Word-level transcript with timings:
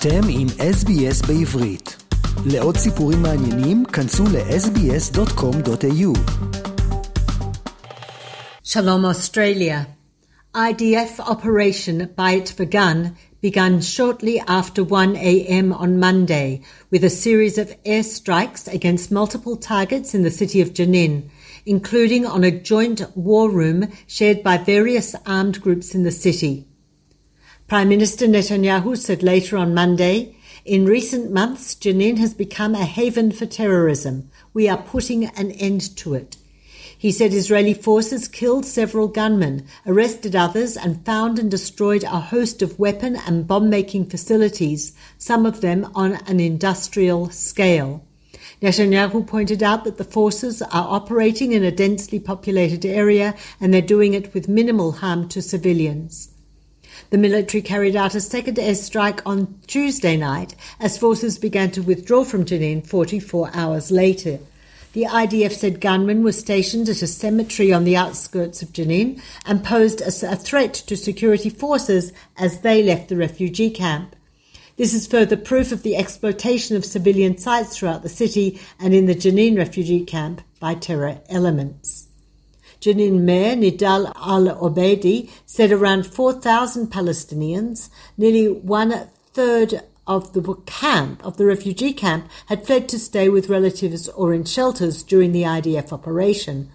אתם 0.00 0.20
עם 0.28 0.46
SBS 0.48 1.26
בעברית. 1.26 1.96
לעוד 2.46 2.76
סיפורים 2.76 3.22
מעניינים, 3.22 3.84
כנסו 3.84 4.24
ל-sbs.com.au. 4.24 6.18
Shalom 8.64 9.04
Australia. 9.04 9.86
IDF 10.54 11.18
operation 11.18 12.08
Bayit 12.16 12.48
Vagan 12.58 13.16
began 13.42 13.80
shortly 13.80 14.38
after 14.46 14.84
1 14.84 15.16
a.m. 15.16 15.72
on 15.72 15.98
Monday 15.98 16.60
with 16.92 17.02
a 17.02 17.10
series 17.10 17.58
of 17.58 17.74
airstrikes 17.84 18.72
against 18.72 19.10
multiple 19.10 19.56
targets 19.56 20.14
in 20.14 20.22
the 20.22 20.30
city 20.30 20.60
of 20.60 20.74
Jenin, 20.74 21.28
including 21.66 22.24
on 22.24 22.44
a 22.44 22.52
joint 22.52 23.00
war 23.16 23.50
room 23.50 23.88
shared 24.06 24.44
by 24.44 24.58
various 24.58 25.16
armed 25.26 25.60
groups 25.60 25.92
in 25.92 26.04
the 26.04 26.12
city. 26.12 26.67
Prime 27.68 27.90
Minister 27.90 28.26
Netanyahu 28.26 28.96
said 28.96 29.22
later 29.22 29.58
on 29.58 29.74
Monday, 29.74 30.34
in 30.64 30.86
recent 30.86 31.30
months, 31.30 31.74
Jenin 31.74 32.16
has 32.16 32.32
become 32.32 32.74
a 32.74 32.86
haven 32.86 33.30
for 33.30 33.44
terrorism. 33.44 34.30
We 34.54 34.70
are 34.70 34.80
putting 34.80 35.26
an 35.26 35.50
end 35.50 35.94
to 35.98 36.14
it. 36.14 36.38
He 36.96 37.12
said 37.12 37.34
Israeli 37.34 37.74
forces 37.74 38.26
killed 38.26 38.64
several 38.64 39.06
gunmen, 39.06 39.66
arrested 39.86 40.34
others, 40.34 40.78
and 40.78 41.04
found 41.04 41.38
and 41.38 41.50
destroyed 41.50 42.04
a 42.04 42.20
host 42.20 42.62
of 42.62 42.78
weapon 42.78 43.16
and 43.26 43.46
bomb 43.46 43.68
making 43.68 44.06
facilities, 44.06 44.94
some 45.18 45.44
of 45.44 45.60
them 45.60 45.92
on 45.94 46.14
an 46.26 46.40
industrial 46.40 47.28
scale. 47.28 48.02
Netanyahu 48.62 49.26
pointed 49.26 49.62
out 49.62 49.84
that 49.84 49.98
the 49.98 50.04
forces 50.04 50.62
are 50.62 50.70
operating 50.72 51.52
in 51.52 51.64
a 51.64 51.70
densely 51.70 52.18
populated 52.18 52.86
area 52.86 53.34
and 53.60 53.74
they're 53.74 53.82
doing 53.82 54.14
it 54.14 54.32
with 54.32 54.48
minimal 54.48 54.92
harm 54.92 55.28
to 55.28 55.42
civilians. 55.42 56.30
The 57.10 57.18
military 57.18 57.62
carried 57.62 57.96
out 57.96 58.14
a 58.14 58.20
second 58.20 58.56
airstrike 58.56 59.20
on 59.24 59.58
Tuesday 59.66 60.16
night 60.16 60.54
as 60.80 60.98
forces 60.98 61.38
began 61.38 61.70
to 61.72 61.82
withdraw 61.82 62.24
from 62.24 62.44
Jenin 62.44 62.86
44 62.86 63.50
hours 63.54 63.90
later. 63.90 64.38
The 64.94 65.04
IDF 65.04 65.52
said 65.52 65.80
gunmen 65.80 66.24
were 66.24 66.32
stationed 66.32 66.88
at 66.88 67.02
a 67.02 67.06
cemetery 67.06 67.72
on 67.72 67.84
the 67.84 67.96
outskirts 67.96 68.62
of 68.62 68.72
Jenin 68.72 69.20
and 69.46 69.62
posed 69.62 70.00
a, 70.00 70.10
threat 70.10 70.74
to 70.74 70.96
security 70.96 71.50
forces 71.50 72.12
as 72.36 72.60
they 72.60 72.82
left 72.82 73.08
the 73.08 73.16
refugee 73.16 73.70
camp. 73.70 74.16
This 74.76 74.94
is 74.94 75.06
further 75.06 75.36
proof 75.36 75.72
of 75.72 75.82
the 75.82 75.96
exploitation 75.96 76.76
of 76.76 76.84
civilian 76.84 77.36
sites 77.36 77.76
throughout 77.76 78.02
the 78.02 78.08
city 78.08 78.60
and 78.80 78.94
in 78.94 79.06
the 79.06 79.14
Jenin 79.14 79.56
refugee 79.56 80.04
camp 80.04 80.40
by 80.58 80.74
terror 80.74 81.20
elements. 81.28 82.07
Jenin 82.80 83.22
Mayor 83.22 83.56
Nidal 83.56 84.12
Al 84.14 84.46
Obeidi 84.56 85.28
said 85.46 85.72
around 85.72 86.06
4,000 86.06 86.86
Palestinians, 86.86 87.90
nearly 88.16 88.48
one 88.48 89.08
third 89.32 89.82
of 90.06 90.32
the 90.32 90.54
camp, 90.64 91.24
of 91.24 91.36
the 91.36 91.44
refugee 91.44 91.92
camp, 91.92 92.28
had 92.46 92.64
fled 92.64 92.88
to 92.88 92.98
stay 92.98 93.28
with 93.28 93.48
relatives 93.48 94.08
or 94.10 94.32
in 94.32 94.44
shelters 94.44 95.02
during 95.02 95.32
the 95.32 95.42
IDF 95.42 95.92
operation. 95.92 96.70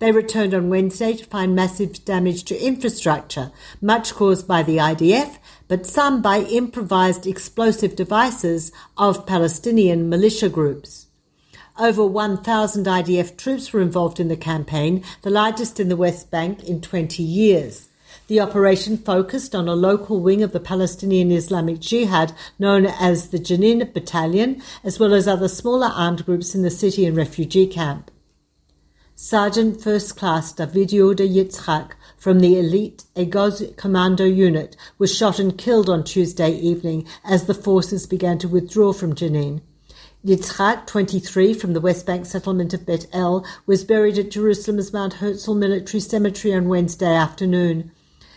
They 0.00 0.12
returned 0.12 0.54
on 0.54 0.70
Wednesday 0.70 1.14
to 1.14 1.24
find 1.24 1.54
massive 1.54 2.04
damage 2.04 2.44
to 2.44 2.60
infrastructure, 2.60 3.52
much 3.80 4.14
caused 4.14 4.48
by 4.48 4.62
the 4.62 4.78
IDF, 4.78 5.38
but 5.68 5.86
some 5.86 6.20
by 6.20 6.40
improvised 6.40 7.26
explosive 7.26 7.94
devices 7.94 8.72
of 8.98 9.26
Palestinian 9.26 10.08
militia 10.08 10.48
groups. 10.48 11.03
Over 11.76 12.06
1,000 12.06 12.86
IDF 12.86 13.36
troops 13.36 13.72
were 13.72 13.80
involved 13.80 14.20
in 14.20 14.28
the 14.28 14.36
campaign, 14.36 15.02
the 15.22 15.30
largest 15.30 15.80
in 15.80 15.88
the 15.88 15.96
West 15.96 16.30
Bank 16.30 16.62
in 16.62 16.80
20 16.80 17.20
years. 17.20 17.88
The 18.28 18.38
operation 18.38 18.96
focused 18.96 19.56
on 19.56 19.66
a 19.66 19.74
local 19.74 20.20
wing 20.20 20.44
of 20.44 20.52
the 20.52 20.60
Palestinian 20.60 21.32
Islamic 21.32 21.80
Jihad 21.80 22.32
known 22.60 22.86
as 22.86 23.30
the 23.30 23.40
Jenin 23.40 23.92
Battalion, 23.92 24.62
as 24.84 25.00
well 25.00 25.12
as 25.12 25.26
other 25.26 25.48
smaller 25.48 25.88
armed 25.88 26.24
groups 26.24 26.54
in 26.54 26.62
the 26.62 26.70
city 26.70 27.06
and 27.06 27.16
refugee 27.16 27.66
camp. 27.66 28.12
Sergeant 29.16 29.82
First 29.82 30.16
Class 30.16 30.52
David 30.52 30.90
Yehuda 30.90 31.28
Yitzhak 31.28 31.94
from 32.16 32.38
the 32.38 32.56
elite 32.56 33.02
Egoz 33.16 33.76
Commando 33.76 34.24
Unit 34.24 34.76
was 34.98 35.12
shot 35.12 35.40
and 35.40 35.58
killed 35.58 35.90
on 35.90 36.04
Tuesday 36.04 36.52
evening 36.52 37.04
as 37.24 37.46
the 37.46 37.54
forces 37.54 38.06
began 38.06 38.38
to 38.38 38.46
withdraw 38.46 38.92
from 38.92 39.12
Jenin. 39.12 39.60
Yitzhak, 40.24 40.86
23, 40.86 41.52
from 41.52 41.74
the 41.74 41.82
West 41.82 42.06
Bank 42.06 42.24
settlement 42.24 42.72
of 42.72 42.86
Bet 42.86 43.06
El, 43.12 43.44
was 43.66 43.84
buried 43.84 44.16
at 44.16 44.30
Jerusalem's 44.30 44.90
Mount 44.90 45.12
Herzl 45.14 45.52
Military 45.52 46.00
Cemetery 46.00 46.54
on 46.54 46.66
Wednesday 46.66 47.14
afternoon. 47.14 47.92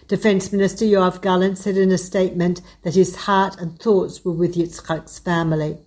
Defense 0.09 0.51
Minister 0.51 0.83
Yoav 0.83 1.21
Gallant 1.21 1.57
said 1.57 1.77
in 1.77 1.89
a 1.93 1.97
statement 1.97 2.59
that 2.83 2.95
his 2.95 3.15
heart 3.15 3.55
and 3.57 3.79
thoughts 3.79 4.25
were 4.25 4.33
with 4.33 4.55
Yitzhak's 4.55 5.17
family. 5.19 5.77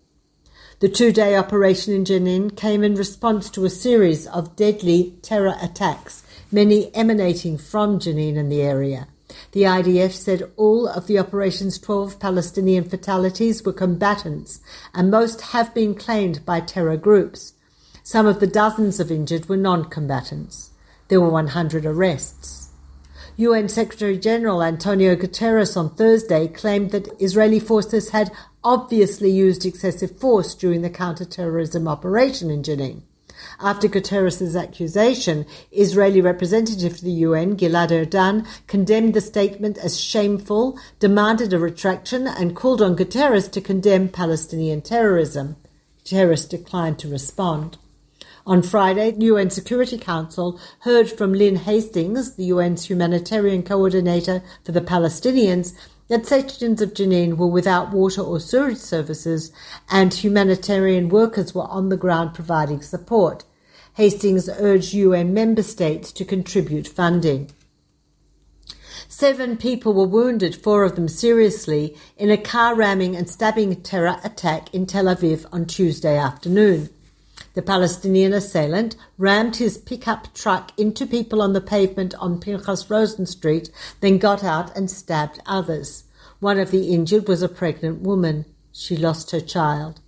The 0.78 0.88
two 0.88 1.12
day 1.12 1.36
operation 1.36 1.92
in 1.92 2.06
Jenin 2.06 2.56
came 2.56 2.82
in 2.82 2.94
response 2.94 3.50
to 3.50 3.66
a 3.66 3.70
series 3.70 4.26
of 4.26 4.56
deadly 4.56 5.18
terror 5.20 5.56
attacks, 5.60 6.22
many 6.50 6.94
emanating 6.94 7.58
from 7.58 7.98
Jenin 7.98 8.38
and 8.38 8.50
the 8.50 8.62
area. 8.62 9.06
The 9.52 9.62
IDF 9.62 10.12
said 10.12 10.50
all 10.56 10.86
of 10.86 11.06
the 11.06 11.18
operation's 11.18 11.78
12 11.78 12.18
Palestinian 12.18 12.84
fatalities 12.84 13.64
were 13.64 13.72
combatants, 13.72 14.60
and 14.94 15.10
most 15.10 15.40
have 15.40 15.74
been 15.74 15.94
claimed 15.94 16.44
by 16.44 16.60
terror 16.60 16.96
groups. 16.96 17.54
Some 18.02 18.26
of 18.26 18.40
the 18.40 18.46
dozens 18.46 19.00
of 19.00 19.10
injured 19.10 19.48
were 19.48 19.56
non 19.56 19.84
combatants. 19.84 20.70
There 21.08 21.20
were 21.20 21.30
100 21.30 21.84
arrests. 21.84 22.70
UN 23.36 23.68
Secretary 23.68 24.18
General 24.18 24.62
Antonio 24.62 25.16
Guterres 25.16 25.76
on 25.76 25.94
Thursday 25.94 26.46
claimed 26.46 26.90
that 26.90 27.08
Israeli 27.20 27.58
forces 27.58 28.10
had 28.10 28.30
obviously 28.62 29.30
used 29.30 29.64
excessive 29.64 30.18
force 30.18 30.54
during 30.54 30.82
the 30.82 30.90
counter-terrorism 30.90 31.88
operation 31.88 32.50
in 32.50 32.62
Jenin. 32.62 33.02
After 33.60 33.88
Guterres' 33.88 34.60
accusation, 34.60 35.46
Israeli 35.72 36.20
representative 36.20 36.96
to 36.96 37.04
the 37.04 37.24
UN, 37.28 37.56
Gilad 37.56 37.90
Erdan, 37.90 38.46
condemned 38.66 39.14
the 39.14 39.20
statement 39.20 39.78
as 39.78 40.00
shameful, 40.00 40.78
demanded 40.98 41.52
a 41.52 41.58
retraction, 41.58 42.26
and 42.26 42.56
called 42.56 42.80
on 42.80 42.96
Guterres 42.96 43.50
to 43.52 43.60
condemn 43.60 44.08
Palestinian 44.08 44.80
terrorism. 44.80 45.56
Guterres 46.04 46.48
declined 46.48 46.98
to 46.98 47.08
respond. 47.08 47.78
On 48.46 48.62
Friday, 48.62 49.10
the 49.10 49.26
UN 49.26 49.50
Security 49.50 49.98
Council 49.98 50.58
heard 50.80 51.10
from 51.10 51.34
Lynn 51.34 51.56
Hastings, 51.56 52.34
the 52.34 52.50
UN's 52.50 52.88
humanitarian 52.88 53.62
coordinator 53.62 54.42
for 54.64 54.72
the 54.72 54.80
Palestinians, 54.80 55.74
that 56.10 56.26
sections 56.26 56.82
of 56.82 56.92
Jenin 56.92 57.36
were 57.36 57.46
without 57.46 57.92
water 57.92 58.20
or 58.20 58.40
sewage 58.40 58.78
services 58.78 59.52
and 59.88 60.12
humanitarian 60.12 61.08
workers 61.08 61.54
were 61.54 61.68
on 61.68 61.88
the 61.88 61.96
ground 61.96 62.34
providing 62.34 62.82
support. 62.82 63.44
Hastings 63.94 64.48
urged 64.48 64.92
UN 64.92 65.32
member 65.32 65.62
states 65.62 66.10
to 66.12 66.24
contribute 66.24 66.88
funding. 66.88 67.52
Seven 69.06 69.56
people 69.56 69.94
were 69.94 70.04
wounded, 70.04 70.56
four 70.56 70.82
of 70.82 70.96
them 70.96 71.06
seriously, 71.06 71.96
in 72.16 72.28
a 72.28 72.36
car 72.36 72.74
ramming 72.74 73.14
and 73.14 73.30
stabbing 73.30 73.80
terror 73.80 74.16
attack 74.24 74.74
in 74.74 74.86
Tel 74.86 75.04
Aviv 75.04 75.46
on 75.52 75.64
Tuesday 75.64 76.18
afternoon. 76.18 76.90
The 77.54 77.62
Palestinian 77.62 78.32
assailant 78.32 78.94
rammed 79.18 79.56
his 79.56 79.76
pickup 79.76 80.32
truck 80.34 80.70
into 80.78 81.04
people 81.04 81.42
on 81.42 81.52
the 81.52 81.60
pavement 81.60 82.14
on 82.14 82.38
Pinchas 82.38 82.88
Rosen 82.88 83.26
Street, 83.26 83.70
then 84.00 84.18
got 84.18 84.44
out 84.44 84.76
and 84.76 84.88
stabbed 84.90 85.40
others. 85.46 86.04
One 86.38 86.58
of 86.58 86.70
the 86.70 86.92
injured 86.92 87.26
was 87.26 87.42
a 87.42 87.48
pregnant 87.48 88.02
woman. 88.02 88.44
She 88.72 88.96
lost 88.96 89.32
her 89.32 89.40
child. 89.40 90.00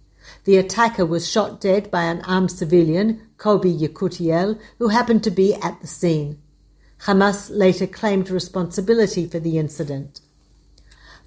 The 0.45 0.57
attacker 0.57 1.05
was 1.05 1.29
shot 1.29 1.61
dead 1.61 1.91
by 1.91 2.05
an 2.05 2.23
armed 2.23 2.53
civilian, 2.53 3.23
Kobi 3.39 3.77
Yakutiel, 3.77 4.59
who 4.79 4.89
happened 4.89 5.25
to 5.25 5.31
be 5.31 5.55
at 5.55 5.81
the 5.81 5.89
scene. 5.89 6.39
Hamas 7.07 7.51
later 7.51 7.89
claimed 7.89 8.31
responsibility 8.31 9.27
for 9.27 9.41
the 9.41 9.59
incident. 9.59 10.21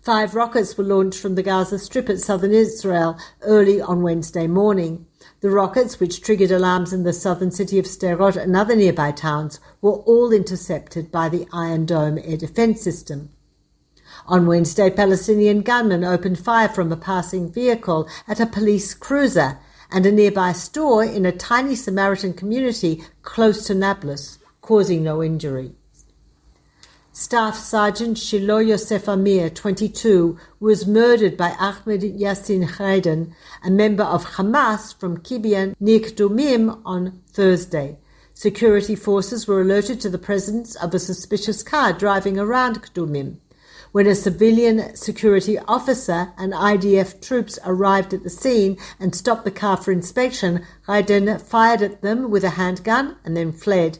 Five 0.01 0.35
rockets 0.35 0.77
were 0.77 0.83
launched 0.83 1.19
from 1.19 1.35
the 1.35 1.43
Gaza 1.43 1.77
Strip 1.77 2.09
at 2.09 2.19
southern 2.19 2.51
Israel 2.53 3.17
early 3.41 3.81
on 3.81 4.01
Wednesday 4.01 4.47
morning. 4.47 5.07
The 5.45 5.51
rockets, 5.51 5.99
which 5.99 6.23
triggered 6.23 6.49
alarms 6.49 6.91
in 6.91 7.03
the 7.03 7.13
southern 7.13 7.51
city 7.51 7.77
of 7.77 7.85
Sderot 7.85 8.35
and 8.35 8.55
other 8.55 8.75
nearby 8.75 9.11
towns, 9.11 9.59
were 9.79 9.97
all 9.97 10.31
intercepted 10.31 11.11
by 11.11 11.29
the 11.29 11.45
Iron 11.53 11.85
Dome 11.85 12.17
air 12.17 12.35
defense 12.35 12.81
system. 12.81 13.29
On 14.25 14.47
Wednesday, 14.47 14.89
Palestinian 14.89 15.61
gunmen 15.61 16.03
opened 16.03 16.39
fire 16.39 16.67
from 16.67 16.91
a 16.91 16.97
passing 16.97 17.51
vehicle 17.51 18.09
at 18.27 18.39
a 18.39 18.47
police 18.47 18.95
cruiser 18.95 19.59
and 19.91 20.03
a 20.07 20.11
nearby 20.11 20.51
store 20.51 21.03
in 21.03 21.27
a 21.27 21.31
tiny 21.31 21.75
Samaritan 21.75 22.33
community 22.33 23.03
close 23.21 23.67
to 23.67 23.75
Nablus, 23.75 24.39
causing 24.61 25.03
no 25.03 25.21
injury. 25.21 25.75
Staff 27.17 27.57
Sergeant 27.57 28.17
Shiloh 28.17 28.57
Yosef 28.57 29.07
Amir, 29.07 29.49
22, 29.49 30.37
was 30.59 30.85
murdered 30.85 31.37
by 31.37 31.51
Ahmed 31.51 32.01
Yassin 32.01 32.67
Khaidan, 32.67 33.33
a 33.63 33.71
member 33.71 34.03
of 34.03 34.25
Hamas 34.31 34.93
from 34.93 35.19
Kibbutz 35.19 35.77
near 35.79 36.01
Kdumim 36.01 36.81
on 36.83 37.21
Thursday. 37.31 37.99
Security 38.33 38.97
forces 38.97 39.47
were 39.47 39.61
alerted 39.61 40.01
to 40.01 40.09
the 40.09 40.17
presence 40.17 40.75
of 40.75 40.93
a 40.93 40.99
suspicious 40.99 41.63
car 41.63 41.93
driving 41.93 42.37
around 42.37 42.83
Kdumim. 42.83 43.37
When 43.93 44.07
a 44.07 44.13
civilian 44.13 44.93
security 44.97 45.57
officer 45.57 46.33
and 46.37 46.51
IDF 46.51 47.21
troops 47.21 47.57
arrived 47.65 48.13
at 48.13 48.23
the 48.23 48.29
scene 48.29 48.77
and 48.99 49.15
stopped 49.15 49.45
the 49.45 49.51
car 49.51 49.77
for 49.77 49.93
inspection, 49.93 50.65
Khaidan 50.85 51.41
fired 51.41 51.81
at 51.81 52.01
them 52.01 52.29
with 52.29 52.43
a 52.43 52.59
handgun 52.59 53.15
and 53.23 53.37
then 53.37 53.53
fled. 53.53 53.99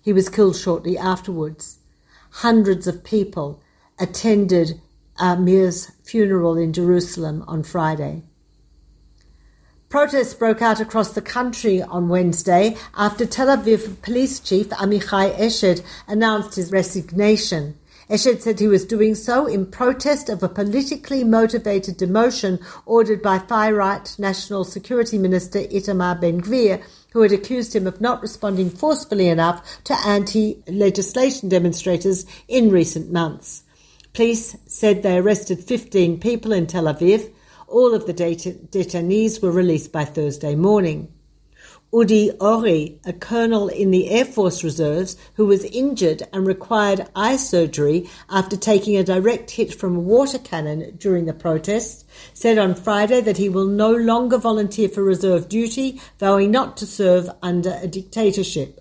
He 0.00 0.14
was 0.14 0.30
killed 0.30 0.56
shortly 0.56 0.96
afterwards. 0.96 1.80
Hundreds 2.38 2.88
of 2.88 3.04
people 3.04 3.62
attended 4.00 4.80
Amir's 5.20 5.92
funeral 6.02 6.56
in 6.56 6.72
Jerusalem 6.72 7.44
on 7.46 7.62
Friday. 7.62 8.24
Protests 9.88 10.34
broke 10.34 10.60
out 10.60 10.80
across 10.80 11.12
the 11.12 11.22
country 11.22 11.80
on 11.80 12.08
Wednesday 12.08 12.76
after 12.96 13.24
Tel 13.24 13.56
Aviv 13.56 14.02
police 14.02 14.40
chief 14.40 14.68
Amichai 14.70 15.32
Eshed 15.38 15.84
announced 16.08 16.56
his 16.56 16.72
resignation. 16.72 17.78
Eshed 18.10 18.42
said 18.42 18.60
he 18.60 18.68
was 18.68 18.84
doing 18.84 19.14
so 19.14 19.46
in 19.46 19.64
protest 19.64 20.28
of 20.28 20.42
a 20.42 20.48
politically 20.48 21.24
motivated 21.24 21.96
demotion 21.96 22.62
ordered 22.84 23.22
by 23.22 23.38
far-right 23.38 24.14
National 24.18 24.64
Security 24.64 25.16
Minister 25.16 25.60
Itamar 25.60 26.20
Ben-Gvir, 26.20 26.82
who 27.12 27.22
had 27.22 27.32
accused 27.32 27.74
him 27.74 27.86
of 27.86 28.02
not 28.02 28.20
responding 28.20 28.68
forcefully 28.68 29.28
enough 29.28 29.82
to 29.84 29.94
anti-legislation 30.04 31.48
demonstrators 31.48 32.26
in 32.46 32.70
recent 32.70 33.10
months. 33.10 33.62
Police 34.12 34.54
said 34.66 35.02
they 35.02 35.16
arrested 35.16 35.64
15 35.64 36.20
people 36.20 36.52
in 36.52 36.66
Tel 36.66 36.84
Aviv. 36.84 37.32
All 37.68 37.94
of 37.94 38.06
the 38.06 38.12
detainees 38.12 39.42
were 39.42 39.50
released 39.50 39.92
by 39.92 40.04
Thursday 40.04 40.54
morning. 40.54 41.13
Udi 41.94 42.34
Ori, 42.40 42.98
a 43.04 43.12
colonel 43.12 43.68
in 43.68 43.92
the 43.92 44.10
Air 44.10 44.24
Force 44.24 44.64
Reserves 44.64 45.16
who 45.34 45.46
was 45.46 45.62
injured 45.62 46.24
and 46.32 46.44
required 46.44 47.06
eye 47.14 47.36
surgery 47.36 48.10
after 48.28 48.56
taking 48.56 48.96
a 48.96 49.04
direct 49.04 49.52
hit 49.52 49.72
from 49.72 49.94
a 49.94 50.00
water 50.00 50.40
cannon 50.40 50.96
during 50.96 51.26
the 51.26 51.32
protest, 51.32 52.04
said 52.32 52.58
on 52.58 52.74
Friday 52.74 53.20
that 53.20 53.36
he 53.36 53.48
will 53.48 53.68
no 53.68 53.92
longer 53.92 54.38
volunteer 54.38 54.88
for 54.88 55.04
reserve 55.04 55.48
duty, 55.48 56.00
vowing 56.18 56.50
not 56.50 56.76
to 56.78 56.84
serve 56.84 57.30
under 57.42 57.78
a 57.80 57.86
dictatorship. 57.86 58.80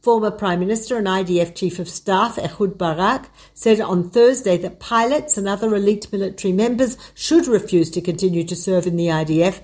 Former 0.00 0.30
Prime 0.30 0.60
Minister 0.60 0.96
and 0.96 1.06
IDF 1.06 1.54
Chief 1.54 1.78
of 1.78 1.90
Staff 1.90 2.38
Ehud 2.38 2.78
Barak 2.78 3.28
said 3.52 3.82
on 3.82 4.08
Thursday 4.08 4.56
that 4.56 4.80
pilots 4.80 5.36
and 5.36 5.46
other 5.46 5.74
elite 5.74 6.10
military 6.10 6.54
members 6.54 6.96
should 7.12 7.46
refuse 7.46 7.90
to 7.90 8.00
continue 8.00 8.44
to 8.44 8.56
serve 8.56 8.86
in 8.86 8.96
the 8.96 9.08
IDF 9.08 9.60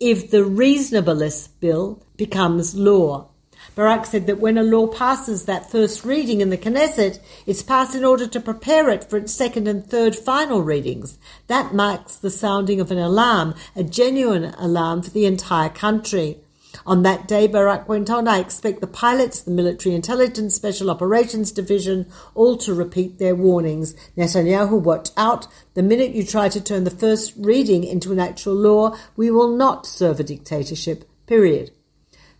if 0.00 0.30
the 0.30 0.44
reasonableness 0.44 1.46
bill 1.46 2.02
becomes 2.16 2.74
law. 2.74 3.28
Barak 3.76 4.06
said 4.06 4.26
that 4.26 4.40
when 4.40 4.58
a 4.58 4.62
law 4.62 4.86
passes 4.86 5.44
that 5.44 5.70
first 5.70 6.04
reading 6.04 6.40
in 6.40 6.50
the 6.50 6.58
Knesset, 6.58 7.20
it's 7.46 7.62
passed 7.62 7.94
in 7.94 8.04
order 8.04 8.26
to 8.26 8.40
prepare 8.40 8.88
it 8.90 9.08
for 9.08 9.16
its 9.16 9.32
second 9.32 9.68
and 9.68 9.86
third 9.86 10.16
final 10.16 10.62
readings. 10.62 11.18
That 11.46 11.74
marks 11.74 12.16
the 12.16 12.30
sounding 12.30 12.80
of 12.80 12.90
an 12.90 12.98
alarm, 12.98 13.54
a 13.76 13.84
genuine 13.84 14.54
alarm 14.58 15.02
for 15.02 15.10
the 15.10 15.26
entire 15.26 15.68
country. 15.68 16.38
On 16.86 17.02
that 17.02 17.26
day, 17.26 17.46
Barak 17.46 17.88
went 17.88 18.10
on, 18.10 18.28
I 18.28 18.38
expect 18.38 18.80
the 18.80 18.86
pilots, 18.86 19.42
the 19.42 19.50
military 19.50 19.94
intelligence, 19.94 20.54
special 20.54 20.90
operations 20.90 21.52
division, 21.52 22.06
all 22.34 22.56
to 22.58 22.74
repeat 22.74 23.18
their 23.18 23.34
warnings. 23.34 23.94
Netanyahu, 24.16 24.80
watch 24.80 25.10
out. 25.16 25.46
The 25.74 25.82
minute 25.82 26.12
you 26.12 26.24
try 26.24 26.48
to 26.48 26.60
turn 26.60 26.84
the 26.84 26.90
first 26.90 27.34
reading 27.36 27.84
into 27.84 28.12
an 28.12 28.20
actual 28.20 28.54
law, 28.54 28.96
we 29.16 29.30
will 29.30 29.54
not 29.56 29.86
serve 29.86 30.20
a 30.20 30.24
dictatorship. 30.24 31.08
Period. 31.26 31.70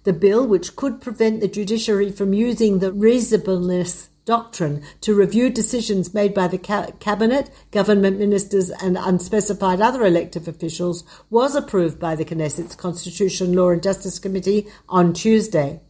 The 0.05 0.13
bill, 0.13 0.47
which 0.47 0.77
could 0.77 1.01
prevent 1.01 1.41
the 1.41 1.49
judiciary 1.49 2.11
from 2.11 2.33
using 2.33 2.79
the 2.79 2.93
reasonableness 2.93 4.09
doctrine 4.31 4.81
to 5.01 5.13
review 5.13 5.51
decisions 5.51 6.15
made 6.15 6.33
by 6.33 6.47
the 6.47 6.57
cabinet, 7.01 7.51
government 7.73 8.17
ministers, 8.17 8.71
and 8.71 8.97
unspecified 8.97 9.81
other 9.81 10.07
elective 10.07 10.47
officials, 10.47 11.03
was 11.31 11.57
approved 11.57 11.99
by 11.99 12.15
the 12.15 12.25
Knesset's 12.25 12.77
Constitution, 12.77 13.55
Law 13.55 13.71
and 13.71 13.83
Justice 13.83 14.21
Committee 14.21 14.69
on 14.89 15.13
Tuesday. 15.13 15.81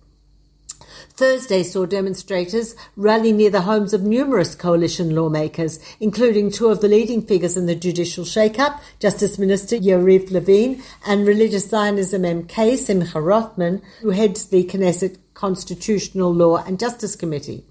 Thursday 1.11 1.63
saw 1.63 1.85
demonstrators 1.85 2.75
rally 2.97 3.31
near 3.31 3.51
the 3.51 3.61
homes 3.61 3.93
of 3.93 4.03
numerous 4.03 4.55
coalition 4.55 5.15
lawmakers, 5.15 5.79
including 6.01 6.51
two 6.51 6.69
of 6.69 6.81
the 6.81 6.89
leading 6.89 7.21
figures 7.21 7.59
in 7.59 7.67
the 7.67 7.75
judicial 7.75 8.25
shake-up, 8.25 8.81
Justice 9.01 9.39
Minister 9.39 9.77
Yariv 9.77 10.31
Levin 10.31 10.83
and 11.07 11.27
religious 11.27 11.69
Zionism 11.69 12.23
MK 12.23 12.79
Simcha 12.79 13.21
Rothman, 13.21 13.83
who 14.01 14.11
heads 14.11 14.47
the 14.47 14.65
Knesset 14.65 15.19
Constitutional 15.35 16.33
Law 16.33 16.65
and 16.65 16.81
Justice 16.81 17.17
Committee. 17.17 17.67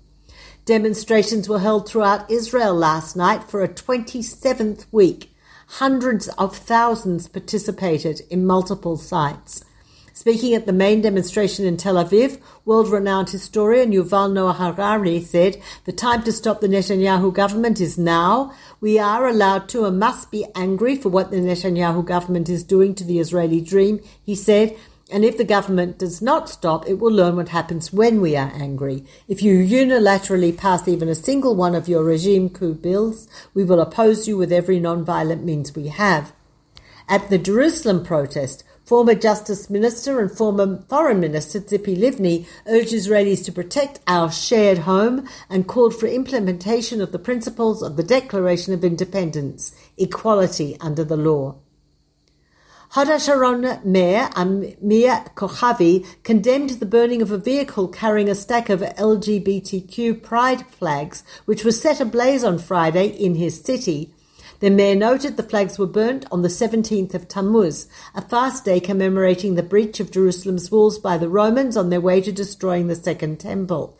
Demonstrations 0.69 1.49
were 1.49 1.57
held 1.57 1.89
throughout 1.89 2.29
Israel 2.29 2.75
last 2.75 3.15
night 3.15 3.43
for 3.43 3.63
a 3.63 3.67
27th 3.67 4.85
week. 4.91 5.33
Hundreds 5.65 6.27
of 6.37 6.55
thousands 6.55 7.27
participated 7.27 8.21
in 8.29 8.45
multiple 8.45 8.95
sites. 8.95 9.65
Speaking 10.13 10.53
at 10.53 10.67
the 10.67 10.71
main 10.71 11.01
demonstration 11.01 11.65
in 11.65 11.75
Tel 11.75 11.95
Aviv, 11.95 12.39
world-renowned 12.65 13.31
historian 13.31 13.91
Yuval 13.91 14.31
Noah 14.31 14.53
Harari 14.53 15.21
said, 15.21 15.59
the 15.85 15.91
time 15.91 16.21
to 16.21 16.31
stop 16.31 16.61
the 16.61 16.67
Netanyahu 16.67 17.33
government 17.33 17.81
is 17.81 17.97
now. 17.97 18.53
We 18.79 18.99
are 18.99 19.27
allowed 19.27 19.69
to 19.69 19.85
and 19.85 19.97
must 19.97 20.29
be 20.29 20.45
angry 20.53 20.95
for 20.95 21.09
what 21.09 21.31
the 21.31 21.37
Netanyahu 21.37 22.05
government 22.05 22.47
is 22.47 22.63
doing 22.63 22.93
to 22.93 23.03
the 23.03 23.17
Israeli 23.17 23.59
dream, 23.59 24.01
he 24.23 24.35
said, 24.35 24.77
and 25.11 25.25
if 25.25 25.37
the 25.37 25.43
government 25.43 25.97
does 25.97 26.21
not 26.21 26.49
stop, 26.49 26.87
it 26.87 26.99
will 26.99 27.11
learn 27.11 27.35
what 27.35 27.49
happens 27.49 27.91
when 27.91 28.21
we 28.21 28.35
are 28.35 28.51
angry. 28.53 29.03
If 29.27 29.41
you 29.41 29.57
unilaterally 29.57 30.55
pass 30.55 30.87
even 30.87 31.09
a 31.09 31.15
single 31.15 31.55
one 31.55 31.73
of 31.73 31.87
your 31.87 32.03
regime 32.03 32.49
coup 32.49 32.75
bills, 32.75 33.27
we 33.53 33.63
will 33.63 33.79
oppose 33.79 34.27
you 34.27 34.37
with 34.37 34.51
every 34.51 34.79
non-violent 34.79 35.43
means 35.43 35.75
we 35.75 35.87
have. 35.87 36.31
At 37.07 37.31
the 37.31 37.39
Jerusalem 37.39 38.05
protest, 38.05 38.63
former 38.85 39.15
Justice 39.15 39.67
Minister 39.69 40.19
and 40.19 40.31
former 40.31 40.83
Foreign 40.87 41.19
Minister 41.19 41.59
Tzipi 41.59 41.97
Livni 41.97 42.47
urged 42.67 42.93
Israelis 42.93 43.43
to 43.45 43.51
protect 43.51 43.99
our 44.05 44.31
shared 44.31 44.79
home 44.79 45.27
and 45.49 45.67
called 45.67 45.95
for 45.95 46.05
implementation 46.05 47.01
of 47.01 47.11
the 47.11 47.19
principles 47.19 47.81
of 47.81 47.97
the 47.97 48.03
Declaration 48.03 48.73
of 48.73 48.83
Independence, 48.83 49.75
equality 49.97 50.77
under 50.79 51.03
the 51.03 51.17
law. 51.17 51.55
Hod 52.93 53.05
HaSharon 53.05 53.85
Mayor 53.85 54.31
Amir 54.35 55.23
Kochavi 55.35 56.07
condemned 56.23 56.71
the 56.71 56.87
burning 56.87 57.21
of 57.21 57.29
a 57.29 57.37
vehicle 57.37 57.87
carrying 57.87 58.27
a 58.27 58.33
stack 58.33 58.67
of 58.67 58.79
LGBTQ 58.79 60.23
pride 60.23 60.65
flags, 60.65 61.23
which 61.45 61.63
was 61.63 61.79
set 61.79 61.99
ablaze 61.99 62.43
on 62.43 62.57
Friday 62.57 63.05
in 63.09 63.35
his 63.35 63.61
city. 63.61 64.11
The 64.59 64.71
mayor 64.71 64.95
noted 64.95 65.37
the 65.37 65.43
flags 65.43 65.77
were 65.77 65.85
burnt 65.85 66.25
on 66.31 66.41
the 66.41 66.47
17th 66.47 67.13
of 67.13 67.27
Tammuz, 67.27 67.85
a 68.15 68.23
fast 68.23 68.65
day 68.65 68.79
commemorating 68.79 69.53
the 69.53 69.61
breach 69.61 69.99
of 69.99 70.09
Jerusalem's 70.09 70.71
walls 70.71 70.97
by 70.97 71.19
the 71.19 71.29
Romans 71.29 71.77
on 71.77 71.91
their 71.91 72.01
way 72.01 72.21
to 72.21 72.31
destroying 72.31 72.87
the 72.87 72.95
Second 72.95 73.39
Temple. 73.39 73.95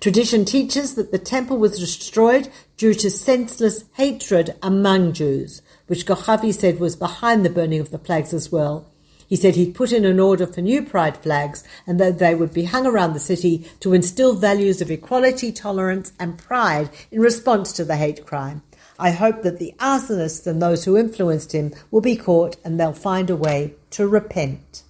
Tradition 0.00 0.44
teaches 0.44 0.96
that 0.96 1.12
the 1.12 1.18
temple 1.18 1.56
was 1.56 1.78
destroyed 1.78 2.50
due 2.76 2.92
to 2.92 3.10
senseless 3.10 3.84
hatred 3.94 4.54
among 4.62 5.14
Jews 5.14 5.62
which 5.86 6.06
Kochavi 6.06 6.54
said 6.54 6.80
was 6.80 6.96
behind 6.96 7.44
the 7.44 7.50
burning 7.50 7.80
of 7.80 7.90
the 7.90 7.98
flags 7.98 8.32
as 8.32 8.50
well. 8.50 8.90
He 9.26 9.36
said 9.36 9.54
he'd 9.56 9.74
put 9.74 9.92
in 9.92 10.04
an 10.04 10.20
order 10.20 10.46
for 10.46 10.60
new 10.60 10.82
pride 10.82 11.16
flags 11.16 11.64
and 11.86 11.98
that 11.98 12.18
they 12.18 12.34
would 12.34 12.52
be 12.52 12.64
hung 12.64 12.86
around 12.86 13.14
the 13.14 13.20
city 13.20 13.66
to 13.80 13.94
instill 13.94 14.34
values 14.34 14.80
of 14.80 14.90
equality, 14.90 15.50
tolerance, 15.50 16.12
and 16.18 16.38
pride 16.38 16.90
in 17.10 17.20
response 17.20 17.72
to 17.72 17.84
the 17.84 17.96
hate 17.96 18.26
crime. 18.26 18.62
I 18.98 19.10
hope 19.10 19.42
that 19.42 19.58
the 19.58 19.74
arsonists 19.78 20.46
and 20.46 20.62
those 20.62 20.84
who 20.84 20.96
influenced 20.96 21.52
him 21.52 21.72
will 21.90 22.00
be 22.00 22.16
caught 22.16 22.56
and 22.64 22.78
they'll 22.78 22.92
find 22.92 23.28
a 23.28 23.36
way 23.36 23.74
to 23.90 24.06
repent. 24.06 24.82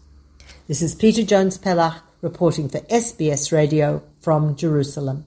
This 0.68 0.82
is 0.82 0.94
Peta 0.94 1.24
Jones 1.24 1.56
Pellach 1.58 2.02
reporting 2.20 2.68
for 2.68 2.80
SBS 2.80 3.52
Radio 3.52 4.02
from 4.20 4.56
Jerusalem. 4.56 5.26